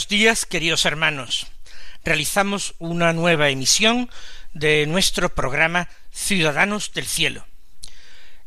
[0.00, 1.46] Buenos días, queridos hermanos.
[2.04, 4.08] Realizamos una nueva emisión
[4.54, 7.46] de nuestro programa Ciudadanos del Cielo.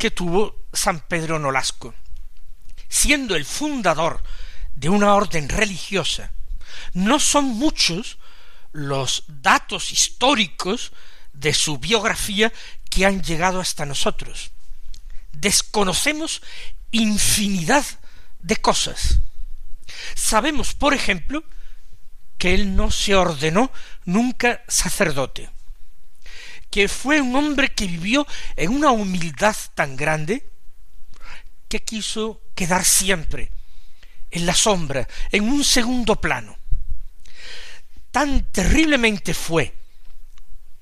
[0.00, 1.94] que tuvo San Pedro Nolasco.
[2.88, 4.22] Siendo el fundador
[4.74, 6.32] de una orden religiosa,
[6.94, 8.18] no son muchos
[8.72, 10.92] los datos históricos
[11.34, 12.50] de su biografía
[12.88, 14.52] que han llegado hasta nosotros.
[15.32, 16.40] Desconocemos
[16.90, 17.84] infinidad
[18.40, 19.20] de cosas.
[20.14, 21.44] Sabemos, por ejemplo,
[22.38, 23.70] que él no se ordenó
[24.06, 25.50] nunca sacerdote
[26.70, 28.26] que fue un hombre que vivió
[28.56, 30.50] en una humildad tan grande
[31.68, 33.50] que quiso quedar siempre
[34.30, 36.56] en la sombra, en un segundo plano.
[38.10, 39.74] Tan terriblemente fue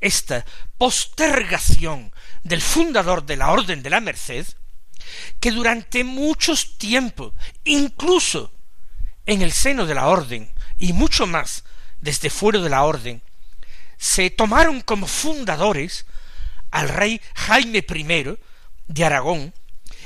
[0.00, 0.44] esta
[0.76, 2.12] postergación
[2.42, 4.46] del fundador de la Orden de la Merced,
[5.40, 7.32] que durante muchos tiempos,
[7.64, 8.52] incluso
[9.26, 11.64] en el seno de la Orden, y mucho más
[12.00, 13.22] desde fuera de la Orden,
[13.98, 16.06] se tomaron como fundadores
[16.70, 18.38] al rey Jaime I
[18.86, 19.54] de Aragón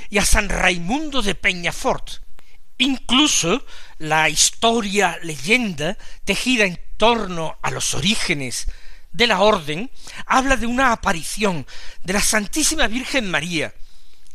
[0.09, 2.21] y a San Raimundo de Peñafort.
[2.77, 3.65] Incluso
[3.99, 8.67] la historia leyenda tejida en torno a los orígenes
[9.11, 9.91] de la orden
[10.25, 11.67] habla de una aparición
[12.03, 13.73] de la Santísima Virgen María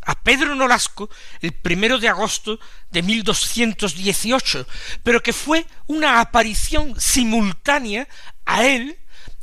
[0.02, 1.10] a Pedro Nolasco
[1.42, 2.58] el primero de agosto
[2.90, 4.66] de 1218,
[5.02, 8.08] pero que fue una aparición simultánea
[8.46, 8.98] a él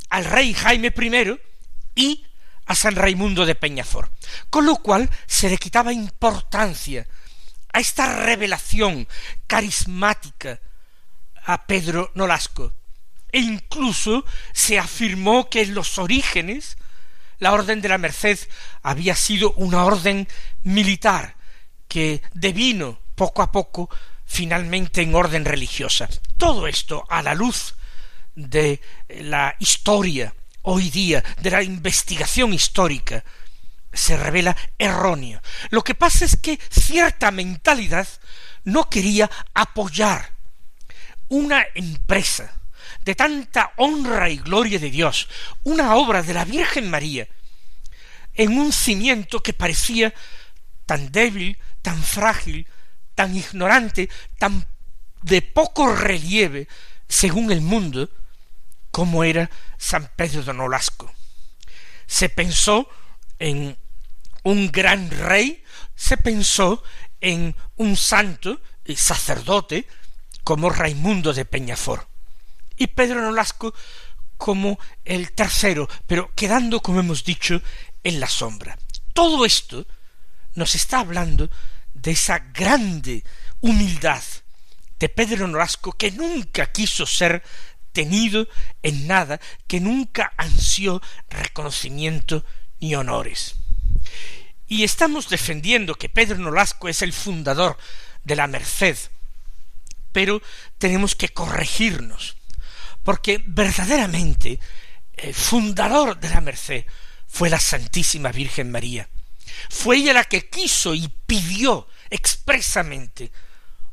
[0.08, 1.40] al rey Jaime I
[1.94, 2.26] y
[2.66, 4.12] a San Raimundo de Peñafort,
[4.50, 7.06] con lo cual se le quitaba importancia
[7.72, 9.06] a esta revelación
[9.46, 10.60] carismática
[11.44, 12.72] a Pedro Nolasco,
[13.30, 16.76] e incluso se afirmó que en los orígenes
[17.38, 18.38] la Orden de la Merced
[18.82, 20.26] había sido una orden
[20.62, 21.36] militar
[21.86, 23.88] que devino poco a poco
[24.24, 26.08] finalmente en orden religiosa.
[26.36, 27.75] Todo esto a la luz
[28.36, 30.32] de la historia
[30.62, 33.24] hoy día, de la investigación histórica,
[33.92, 35.40] se revela erróneo.
[35.70, 38.06] Lo que pasa es que cierta mentalidad
[38.64, 40.32] no quería apoyar
[41.28, 42.60] una empresa
[43.04, 45.28] de tanta honra y gloria de Dios,
[45.64, 47.26] una obra de la Virgen María,
[48.34, 50.12] en un cimiento que parecía
[50.84, 52.66] tan débil, tan frágil,
[53.14, 54.66] tan ignorante, tan
[55.22, 56.68] de poco relieve,
[57.08, 58.10] según el mundo,
[58.96, 61.12] cómo era San Pedro de Nolasco.
[62.06, 62.88] Se pensó
[63.38, 63.76] en
[64.42, 65.62] un gran rey,
[65.94, 66.82] se pensó
[67.20, 69.86] en un santo y sacerdote
[70.44, 72.08] como Raimundo de Peñafort
[72.78, 73.74] y Pedro Nolasco
[74.38, 77.60] como el tercero, pero quedando, como hemos dicho,
[78.02, 78.78] en la sombra.
[79.12, 79.86] Todo esto
[80.54, 81.50] nos está hablando
[81.92, 83.24] de esa grande
[83.60, 84.22] humildad
[84.98, 87.42] de Pedro Nolasco que nunca quiso ser
[87.96, 88.46] tenido
[88.82, 91.00] en nada, que nunca ansió
[91.30, 92.44] reconocimiento
[92.78, 93.54] ni honores.
[94.68, 97.78] Y estamos defendiendo que Pedro Nolasco es el fundador
[98.22, 98.98] de la Merced,
[100.12, 100.42] pero
[100.76, 102.36] tenemos que corregirnos,
[103.02, 104.60] porque verdaderamente
[105.14, 106.84] el fundador de la Merced
[107.26, 109.08] fue la Santísima Virgen María.
[109.70, 113.32] Fue ella la que quiso y pidió expresamente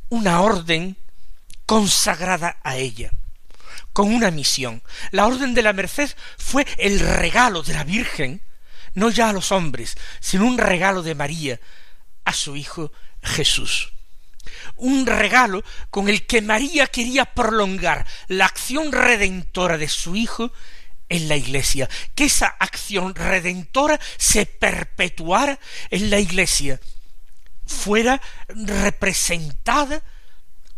[0.10, 0.98] una orden
[1.66, 3.14] consagrada a ella,
[3.92, 4.82] con una misión.
[5.12, 8.42] La orden de la merced fue el regalo de la Virgen,
[8.94, 11.60] no ya a los hombres, sino un regalo de María
[12.26, 12.92] a su Hijo
[13.22, 13.94] Jesús.
[14.76, 20.52] Un regalo con el que María quería prolongar la acción redentora de su Hijo
[21.10, 25.60] en la Iglesia, que esa acción redentora se perpetuara
[25.90, 26.80] en la Iglesia,
[27.66, 30.02] fuera representada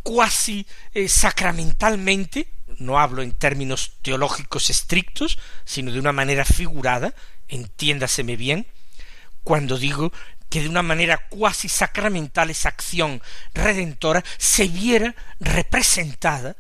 [0.04, 7.14] cuasi eh, sacramentalmente, no hablo en términos teológicos estrictos, sino de una manera figurada,
[7.48, 8.68] entiéndaseme bien,
[9.44, 10.12] cuando digo
[10.50, 13.22] que de una manera cuasi sacramental esa acción
[13.54, 16.56] redentora se viera representada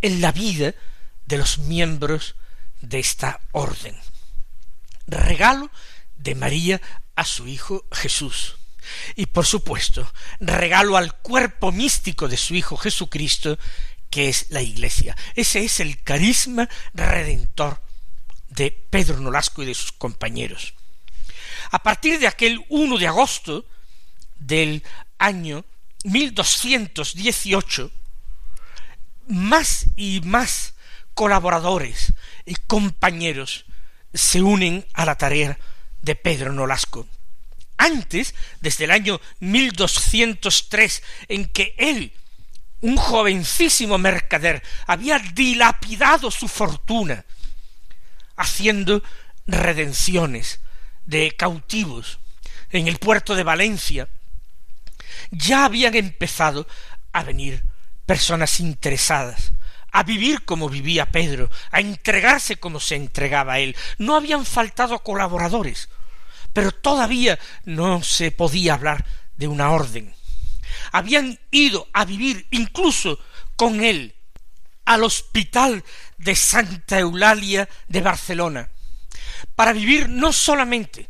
[0.00, 0.74] en la vida
[1.26, 2.36] de los miembros
[2.80, 3.96] de esta orden.
[5.06, 5.70] Regalo
[6.16, 6.80] de María
[7.14, 8.56] a su Hijo Jesús.
[9.16, 13.58] Y por supuesto, regalo al cuerpo místico de su Hijo Jesucristo,
[14.16, 15.14] que es la Iglesia.
[15.34, 17.82] Ese es el carisma redentor
[18.48, 20.72] de Pedro Nolasco y de sus compañeros.
[21.70, 23.66] A partir de aquel 1 de agosto
[24.36, 24.82] del
[25.18, 25.66] año
[26.04, 27.90] 1218,
[29.26, 30.72] más y más
[31.12, 32.14] colaboradores
[32.46, 33.66] y compañeros
[34.14, 35.58] se unen a la tarea
[36.00, 37.06] de Pedro Nolasco.
[37.76, 42.14] Antes, desde el año 1203, en que él,
[42.80, 47.24] un jovencísimo mercader, había dilapidado su fortuna,
[48.36, 49.02] haciendo
[49.46, 50.60] redenciones
[51.04, 52.18] de cautivos
[52.70, 54.08] en el puerto de Valencia,
[55.30, 56.66] ya habían empezado
[57.12, 57.64] a venir
[58.04, 59.52] personas interesadas,
[59.92, 63.76] a vivir como vivía Pedro, a entregarse como se entregaba él.
[63.98, 65.88] No habían faltado colaboradores,
[66.52, 69.04] pero todavía no se podía hablar
[69.36, 70.14] de una orden.
[70.92, 73.18] Habían ido a vivir incluso
[73.56, 74.14] con él
[74.84, 75.84] al hospital
[76.16, 78.70] de Santa Eulalia de Barcelona,
[79.54, 81.08] para vivir no solamente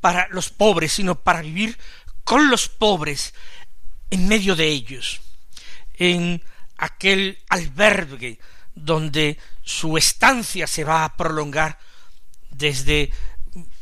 [0.00, 1.78] para los pobres, sino para vivir
[2.24, 3.34] con los pobres
[4.10, 5.20] en medio de ellos,
[5.94, 6.42] en
[6.76, 8.38] aquel albergue
[8.74, 11.78] donde su estancia se va a prolongar
[12.50, 13.10] desde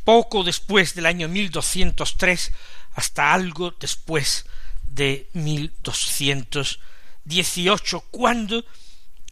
[0.04, 2.52] poco después del año 1203
[2.94, 4.46] hasta algo después
[4.86, 8.64] de 1218, cuando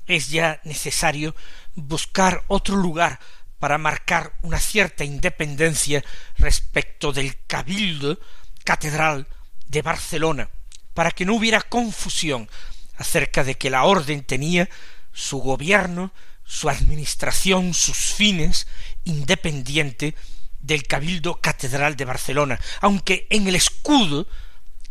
[0.06, 1.34] es ya necesario
[1.74, 3.18] buscar otro lugar
[3.58, 6.04] para marcar una cierta independencia
[6.36, 8.18] respecto del cabildo
[8.64, 9.26] catedral
[9.66, 10.50] de Barcelona,
[10.92, 12.48] para que no hubiera confusión
[12.96, 14.68] acerca de que la orden tenía
[15.12, 16.12] su gobierno,
[16.44, 18.66] su administración, sus fines,
[19.04, 20.14] independiente
[20.60, 24.26] del Cabildo Catedral de Barcelona, aunque en el escudo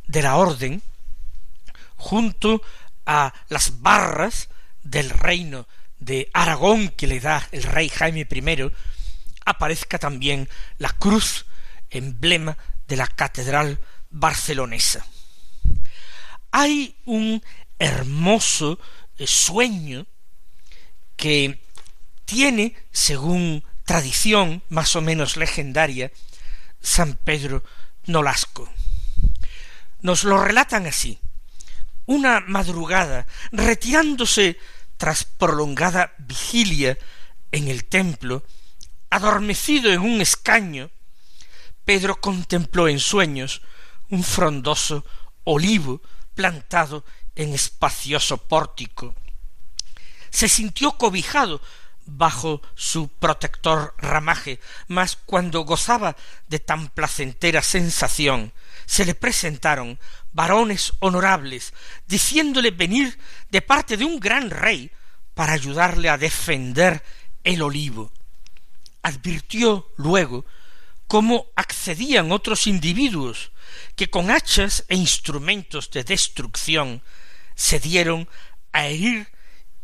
[0.07, 0.81] de la orden,
[1.95, 2.61] junto
[3.05, 4.49] a las barras
[4.83, 5.67] del reino
[5.99, 8.71] de Aragón que le da el rey Jaime I,
[9.45, 11.45] aparezca también la cruz,
[11.89, 12.57] emblema
[12.87, 13.79] de la catedral
[14.09, 15.05] barcelonesa.
[16.51, 17.41] Hay un
[17.79, 18.79] hermoso
[19.17, 20.05] eh, sueño
[21.15, 21.61] que
[22.25, 26.11] tiene, según tradición más o menos legendaria,
[26.81, 27.63] San Pedro
[28.05, 28.69] Nolasco.
[30.03, 31.17] Nos lo relatan así.
[32.05, 34.59] Una madrugada, retirándose
[34.97, 36.97] tras prolongada vigilia
[37.51, 38.43] en el templo,
[39.09, 40.91] adormecido en un escaño,
[41.85, 43.61] Pedro contempló en sueños
[44.09, 45.05] un frondoso
[45.45, 46.01] olivo
[46.35, 47.05] plantado
[47.35, 49.15] en espacioso pórtico.
[50.29, 51.61] Se sintió cobijado
[52.05, 56.15] bajo su protector ramaje, mas cuando gozaba
[56.47, 58.53] de tan placentera sensación,
[58.85, 59.99] se le presentaron
[60.31, 61.73] varones honorables,
[62.07, 63.17] diciéndole venir
[63.49, 64.91] de parte de un gran rey
[65.33, 67.03] para ayudarle a defender
[67.43, 68.11] el olivo.
[69.01, 70.45] Advirtió luego
[71.07, 73.51] cómo accedían otros individuos
[73.95, 77.01] que con hachas e instrumentos de destrucción
[77.55, 78.27] se dieron
[78.71, 79.27] a herir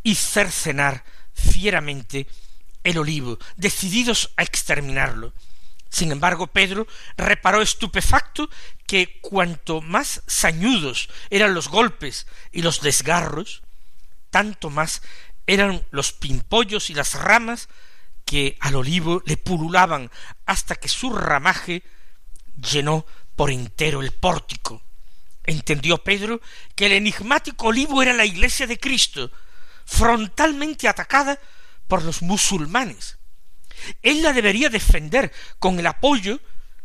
[0.04, 1.04] y cercenar
[1.40, 2.28] fieramente
[2.84, 5.34] el olivo, decididos a exterminarlo.
[5.90, 8.50] Sin embargo, Pedro reparó estupefacto
[8.86, 13.64] que cuanto más sañudos eran los golpes y los desgarros,
[14.30, 15.02] tanto más
[15.48, 17.70] eran los pimpollos y las ramas
[18.24, 20.12] que al olivo le pululaban
[20.46, 21.84] hasta que su ramaje
[22.56, 23.06] llenó
[23.36, 24.84] por entero el pórtico.
[25.44, 26.40] Entendió Pedro
[26.76, 29.32] que el enigmático olivo era la iglesia de Cristo,
[29.90, 31.40] frontalmente atacada
[31.88, 33.18] por los musulmanes,
[34.04, 36.40] Él la debería defender con el apoyo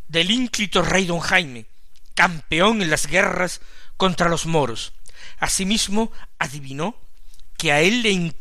[0.09, 1.67] del ínclito rey don Jaime,
[2.15, 3.61] campeón en las guerras
[3.97, 4.95] contra los moros.
[5.39, 6.97] Asimismo, adivinó
[7.59, 8.35] que a él le,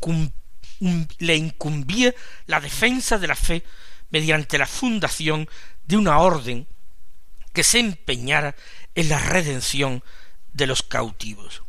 [1.18, 2.14] le incumbía
[2.46, 3.64] la defensa de la fe
[4.10, 5.48] mediante la fundación
[5.84, 6.66] de una orden
[7.52, 8.54] que se empeñara
[8.94, 10.02] en la redención
[10.52, 11.62] de los cautivos.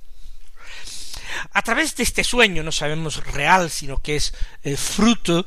[1.54, 5.46] A través de este sueño, no sabemos real, sino que es el fruto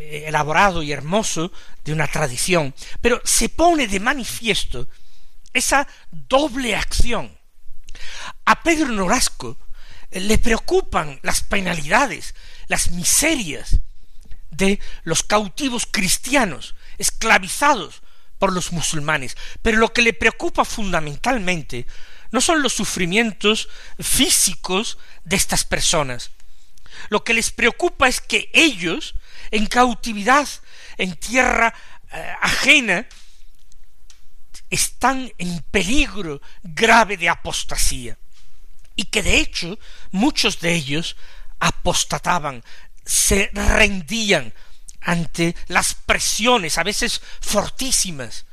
[0.00, 1.52] eh, elaborado y hermoso
[1.84, 4.88] de una tradición, pero se pone de manifiesto
[5.52, 7.36] esa doble acción.
[8.44, 9.58] A Pedro Norasco
[10.10, 12.34] le preocupan las penalidades,
[12.68, 13.80] las miserias
[14.50, 18.02] de los cautivos cristianos, esclavizados
[18.38, 21.86] por los musulmanes, pero lo que le preocupa fundamentalmente
[22.36, 23.66] no son los sufrimientos
[23.98, 26.32] físicos de estas personas.
[27.08, 29.14] Lo que les preocupa es que ellos,
[29.50, 30.46] en cautividad,
[30.98, 31.72] en tierra
[32.12, 33.08] eh, ajena,
[34.68, 38.18] están en peligro grave de apostasía
[38.96, 39.78] y que de hecho
[40.10, 41.16] muchos de ellos
[41.58, 42.62] apostataban,
[43.06, 44.52] se rendían
[45.00, 48.44] ante las presiones, a veces fortísimas,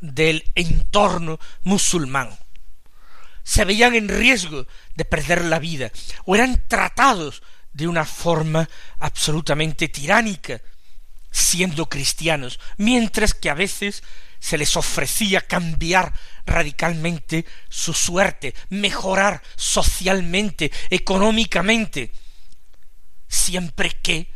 [0.00, 2.38] del entorno musulmán.
[3.50, 5.90] Se veían en riesgo de perder la vida,
[6.24, 7.42] o eran tratados
[7.72, 10.62] de una forma absolutamente tiránica,
[11.32, 14.04] siendo cristianos, mientras que a veces
[14.38, 16.12] se les ofrecía cambiar
[16.46, 22.12] radicalmente su suerte, mejorar socialmente, económicamente,
[23.26, 24.32] siempre que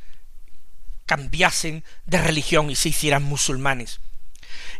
[1.06, 4.00] cambiasen de religión y se hicieran musulmanes.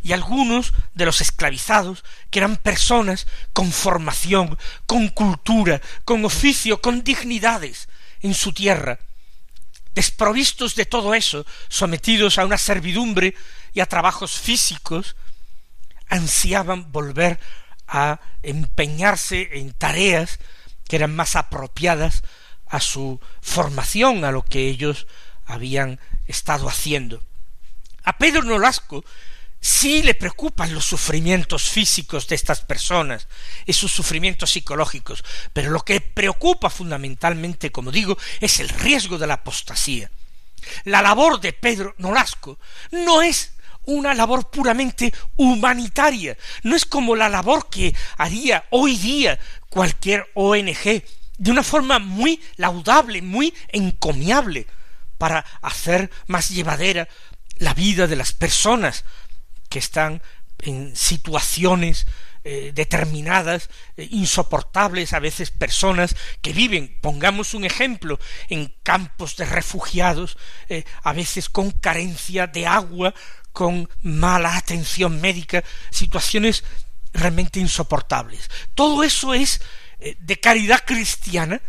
[0.01, 7.03] Y algunos de los esclavizados, que eran personas con formación, con cultura, con oficio, con
[7.03, 7.89] dignidades
[8.21, 8.99] en su tierra,
[9.93, 13.35] desprovistos de todo eso, sometidos a una servidumbre
[13.73, 15.15] y a trabajos físicos,
[16.09, 17.39] ansiaban volver
[17.87, 20.39] a empeñarse en tareas
[20.87, 22.23] que eran más apropiadas
[22.67, 25.07] a su formación, a lo que ellos
[25.45, 27.23] habían estado haciendo.
[28.03, 29.03] A Pedro Nolasco
[29.65, 33.27] sí le preocupan los sufrimientos físicos de estas personas
[33.65, 39.25] y sus sufrimientos psicológicos, pero lo que preocupa fundamentalmente, como digo, es el riesgo de
[39.25, 40.11] la apostasía.
[40.83, 42.59] La labor de Pedro Nolasco
[42.91, 43.53] no es
[43.85, 51.03] una labor puramente humanitaria, no es como la labor que haría hoy día cualquier ONG,
[51.39, 54.67] de una forma muy laudable, muy encomiable,
[55.17, 57.07] para hacer más llevadera
[57.57, 59.05] la vida de las personas,
[59.69, 60.21] que están
[60.59, 62.05] en situaciones
[62.47, 68.19] eh, determinadas, eh, insoportables, a veces personas que viven, pongamos un ejemplo,
[68.49, 70.37] en campos de refugiados,
[70.69, 73.15] eh, a veces con carencia de agua,
[73.51, 76.63] con mala atención médica, situaciones
[77.13, 78.47] realmente insoportables.
[78.75, 79.59] Todo eso es
[80.19, 81.59] de caridad cristiana,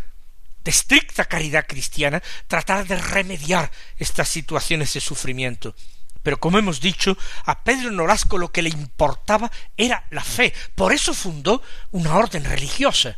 [0.62, 5.74] de estricta caridad cristiana, tratar de remediar estas situaciones de sufrimiento.
[6.26, 10.52] Pero como hemos dicho, a Pedro Nolasco lo que le importaba era la fe.
[10.74, 13.16] Por eso fundó una orden religiosa.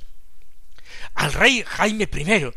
[1.15, 2.53] Al rey Jaime I,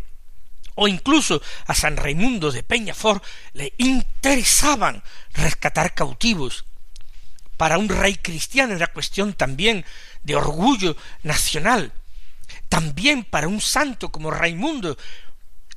[0.76, 6.66] o incluso a San Raimundo de Peñafort, le interesaban rescatar cautivos.
[7.56, 9.86] Para un rey cristiano era cuestión también
[10.22, 11.94] de orgullo nacional.
[12.68, 14.98] También para un santo como Raimundo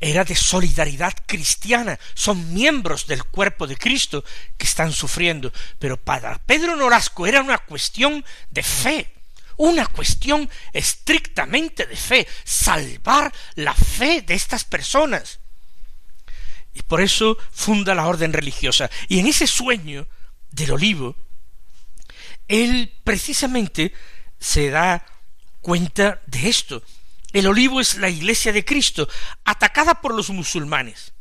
[0.01, 4.25] era de solidaridad cristiana, son miembros del cuerpo de Cristo
[4.57, 9.15] que están sufriendo, pero para Pedro Norasco era una cuestión de fe,
[9.57, 15.41] una cuestión estrictamente de fe, salvar la fe de estas personas.
[16.75, 18.91] Y por eso funda la orden religiosa.
[19.09, 20.09] Y en ese sueño
[20.51, 21.17] del olivo,
[22.49, 23.93] él precisamente
[24.41, 25.07] se da
[25.61, 26.83] cuenta de esto,
[27.35, 29.09] el olivo es la iglesia de Cristo,
[29.45, 31.13] atacada por los musulmanes.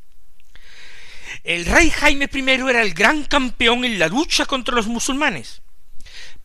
[1.43, 5.63] El rey Jaime I era el gran campeón en la lucha contra los musulmanes.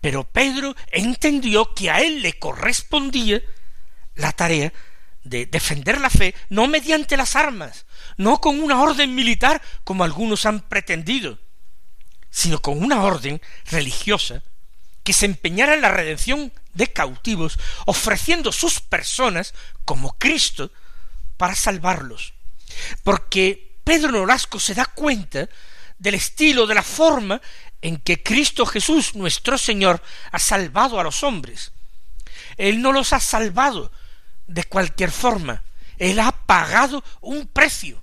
[0.00, 3.42] Pero Pedro entendió que a él le correspondía
[4.14, 4.72] la tarea
[5.22, 7.84] de defender la fe no mediante las armas,
[8.16, 11.38] no con una orden militar como algunos han pretendido,
[12.30, 14.42] sino con una orden religiosa
[15.08, 19.54] que se empeñara en la redención de cautivos, ofreciendo sus personas
[19.86, 20.70] como Cristo
[21.38, 22.34] para salvarlos.
[23.04, 25.48] Porque Pedro Nolasco se da cuenta
[25.98, 27.40] del estilo, de la forma
[27.80, 31.72] en que Cristo Jesús, nuestro Señor, ha salvado a los hombres.
[32.58, 33.90] Él no los ha salvado
[34.46, 35.62] de cualquier forma,
[35.96, 38.02] Él ha pagado un precio,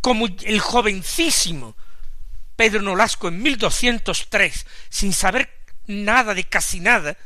[0.00, 1.76] como el jovencísimo
[2.56, 5.55] Pedro Nolasco en 1203, sin saber
[5.86, 7.16] nada de casi nada,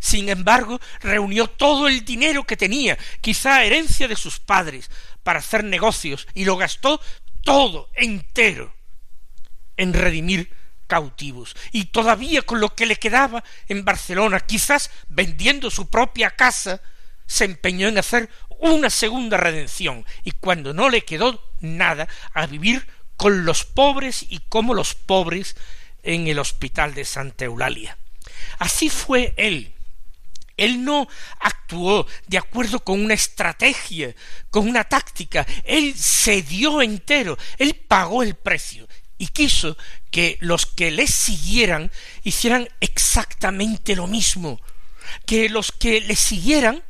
[0.00, 4.90] sin embargo, reunió todo el dinero que tenía, quizá herencia de sus padres,
[5.22, 7.00] para hacer negocios, y lo gastó
[7.42, 8.74] todo entero
[9.76, 10.52] en redimir
[10.86, 11.56] cautivos.
[11.72, 16.80] Y todavía con lo que le quedaba en Barcelona, quizás vendiendo su propia casa,
[17.26, 22.86] se empeñó en hacer una segunda redención, y cuando no le quedó nada, a vivir
[23.16, 25.56] con los pobres y como los pobres
[26.02, 27.96] en el hospital de Santa Eulalia.
[28.58, 29.74] Así fue él.
[30.56, 31.08] Él no
[31.40, 34.14] actuó de acuerdo con una estrategia,
[34.50, 35.46] con una táctica.
[35.64, 37.38] Él se dio entero.
[37.58, 38.88] Él pagó el precio
[39.18, 39.76] y quiso
[40.10, 41.90] que los que le siguieran
[42.24, 44.60] hicieran exactamente lo mismo,
[45.26, 46.82] que los que le siguieran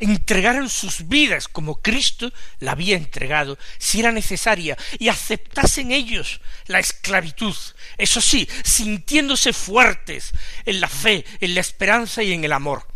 [0.00, 6.78] entregaran sus vidas como Cristo la había entregado, si era necesaria, y aceptasen ellos la
[6.78, 7.54] esclavitud,
[7.98, 10.32] eso sí, sintiéndose fuertes
[10.64, 12.86] en la fe, en la esperanza y en el amor.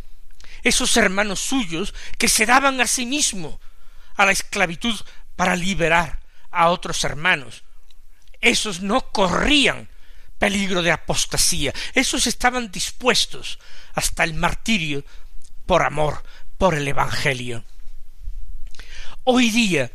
[0.62, 3.58] Esos hermanos suyos que se daban a sí mismos
[4.16, 4.98] a la esclavitud
[5.36, 6.20] para liberar
[6.50, 7.64] a otros hermanos.
[8.40, 9.88] Esos no corrían
[10.38, 13.58] peligro de apostasía, esos estaban dispuestos
[13.94, 15.04] hasta el martirio
[15.66, 16.22] por amor,
[16.58, 17.64] por el Evangelio.
[19.24, 19.90] Hoy día,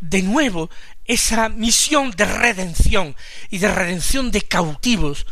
[0.00, 0.70] de nuevo,
[1.04, 3.16] esa misión de redención
[3.50, 5.26] y de redención de cautivos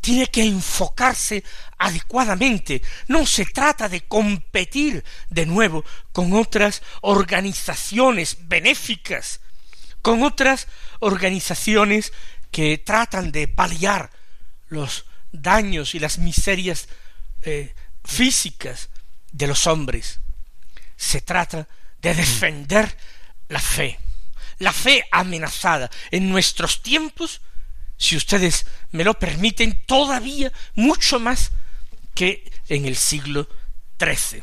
[0.00, 1.42] tiene que enfocarse
[1.78, 2.82] adecuadamente.
[3.08, 9.40] No se trata de competir de nuevo con otras organizaciones benéficas,
[10.02, 10.68] con otras
[11.00, 12.12] organizaciones
[12.50, 14.10] que tratan de paliar
[14.68, 16.88] los daños y las miserias
[17.42, 18.90] eh, físicas
[19.32, 20.20] de los hombres.
[20.96, 21.66] Se trata
[22.00, 22.96] de defender
[23.48, 23.98] la fe,
[24.58, 27.40] la fe amenazada en nuestros tiempos,
[27.96, 31.52] si ustedes me lo permiten, todavía mucho más
[32.14, 33.48] que en el siglo
[33.98, 34.42] XIII.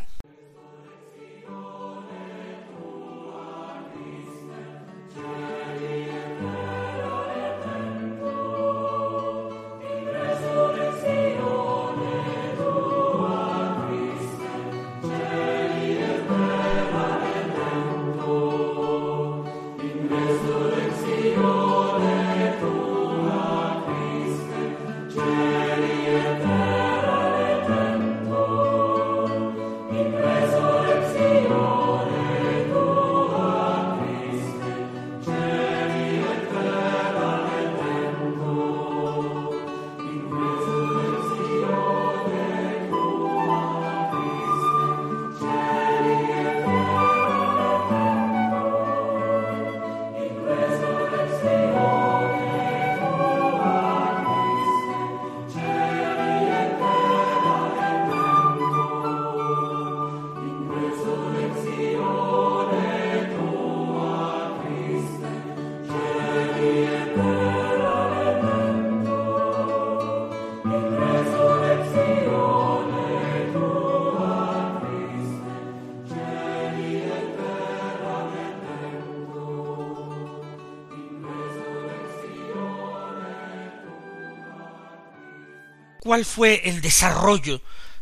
[86.11, 87.61] Cuál fue el desarrollo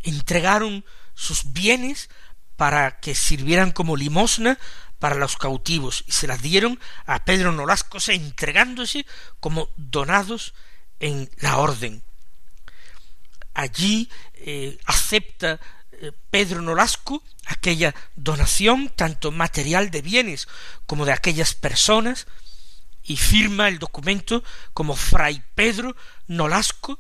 [0.04, 2.10] entregaron sus bienes
[2.56, 4.60] para que sirvieran como limosna
[5.00, 9.06] para los cautivos y se las dieron a Pedro Nolasco entregándose
[9.40, 10.54] como donados
[11.00, 12.04] en la orden.
[13.54, 15.60] allí eh, acepta
[16.30, 20.48] Pedro Nolasco aquella donación, tanto material de bienes
[20.86, 22.28] como de aquellas personas,
[23.04, 25.96] y firma el documento como Fray Pedro
[26.28, 27.00] Nolasco,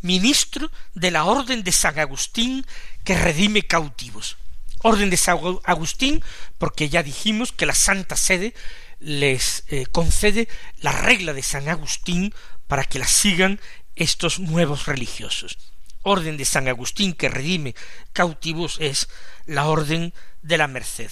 [0.00, 2.66] ministro de la Orden de San Agustín
[3.04, 4.36] que redime cautivos.
[4.82, 6.22] Orden de San Agustín,
[6.58, 8.52] porque ya dijimos que la Santa Sede
[8.98, 12.34] les eh, concede la regla de San Agustín
[12.66, 13.60] para que la sigan
[13.94, 15.56] estos nuevos religiosos.
[16.04, 17.74] Orden de San Agustín que redime
[18.12, 19.08] cautivos es
[19.46, 21.10] la Orden de la Merced.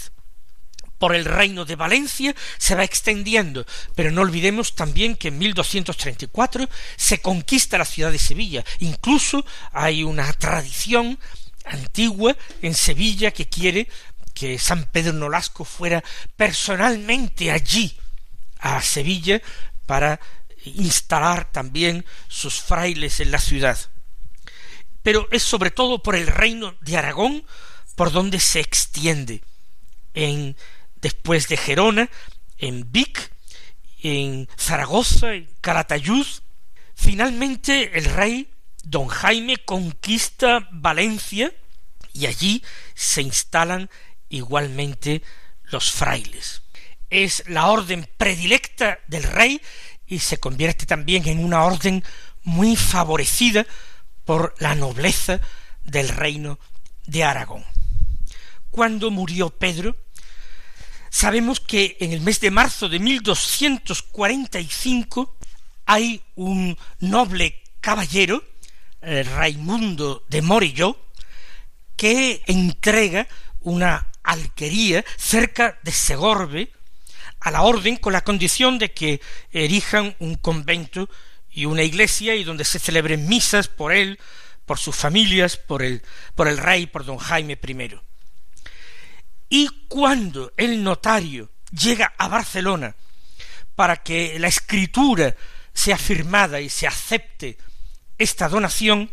[0.98, 6.68] Por el reino de Valencia se va extendiendo, pero no olvidemos también que en 1234
[6.96, 8.64] se conquista la ciudad de Sevilla.
[8.78, 11.18] Incluso hay una tradición
[11.64, 13.88] antigua en Sevilla que quiere
[14.33, 16.02] que San Pedro Nolasco fuera
[16.37, 17.96] personalmente allí
[18.59, 19.42] a Sevilla
[19.87, 20.20] para
[20.64, 23.78] instalar también sus frailes en la ciudad.
[25.03, 27.45] Pero es sobre todo por el reino de Aragón
[27.95, 29.43] por donde se extiende
[30.15, 30.57] en
[31.01, 32.11] después de Gerona,
[32.59, 33.33] en Vic,
[34.03, 36.27] en Zaragoza, en Calatayud.
[36.95, 38.49] Finalmente el rey
[38.85, 41.53] don Jaime conquista Valencia
[42.12, 42.62] y allí
[42.95, 43.91] se instalan
[44.29, 45.23] igualmente
[45.65, 46.62] los frailes.
[47.11, 49.61] Es la orden predilecta del rey
[50.07, 52.03] y se convierte también en una orden
[52.43, 53.67] muy favorecida
[54.24, 55.40] por la nobleza
[55.85, 56.58] del reino
[57.06, 57.64] de Aragón.
[58.70, 59.96] Cuando murió Pedro,
[61.11, 65.37] sabemos que en el mes de marzo de 1245
[65.87, 68.44] hay un noble caballero,
[69.00, 70.98] Raimundo de Morillo,
[71.96, 73.26] que entrega
[73.61, 76.72] una alquería cerca de Segorbe
[77.40, 81.08] a la orden con la condición de que erijan un convento
[81.53, 84.19] y una iglesia y donde se celebren misas por él,
[84.65, 86.03] por sus familias, por el,
[86.35, 88.01] por el rey, por don Jaime I.
[89.49, 92.95] Y cuando el notario llega a Barcelona
[93.75, 95.37] para que la escritura
[95.75, 97.59] sea firmada y se acepte
[98.17, 99.11] esta donación,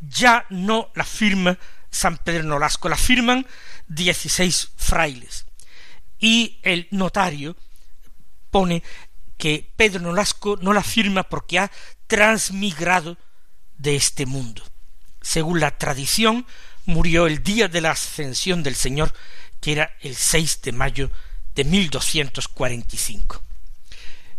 [0.00, 1.58] ya no la firma
[1.90, 3.46] San Pedro Nolasco, la firman
[3.86, 5.46] dieciséis frailes.
[6.18, 7.56] Y el notario
[8.50, 8.82] pone
[9.40, 11.72] que Pedro Nolasco no la firma porque ha
[12.06, 13.16] transmigrado
[13.78, 14.62] de este mundo.
[15.22, 16.46] Según la tradición,
[16.84, 19.14] murió el día de la ascensión del Señor,
[19.60, 21.10] que era el 6 de mayo
[21.54, 23.42] de 1245.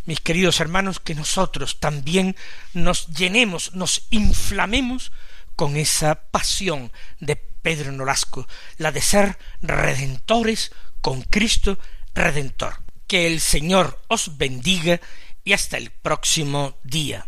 [0.06, 2.36] Mis queridos hermanos, que nosotros también
[2.74, 5.12] nos llenemos, nos inflamemos
[5.56, 11.80] con esa pasión de Pedro Nolasco, la de ser redentores con Cristo
[12.14, 12.90] Redentor.
[13.12, 15.02] Que el Señor os bendiga
[15.43, 17.28] y hasta el próximo día.